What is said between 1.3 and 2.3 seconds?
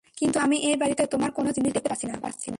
কোন জিনিস দেখতে পাচ্ছি না।